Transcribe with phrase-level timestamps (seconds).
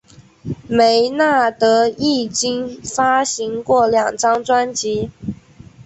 [0.67, 5.11] 梅纳德迄今已发行过两张专辑。